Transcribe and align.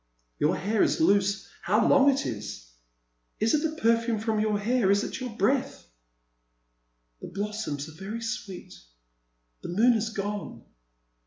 *' 0.21 0.39
Your 0.39 0.55
hair 0.57 0.81
is 0.81 0.99
loose— 0.99 1.47
how 1.61 1.87
long 1.87 2.09
it 2.09 2.25
is 2.25 2.71
I 3.39 3.43
Is 3.43 3.53
it 3.53 3.59
the 3.61 3.79
perfiime 3.79 4.19
from 4.19 4.39
your 4.39 4.57
hair— 4.57 4.89
is 4.89 5.03
it 5.03 5.19
your 5.19 5.29
breath 5.29 5.85
—"The 7.21 7.27
blossoms 7.27 7.87
are 7.87 8.03
very 8.03 8.21
sweet; 8.23 8.73
the 9.61 9.69
moon 9.69 9.93
has 9.93 10.09
gone." 10.09 10.63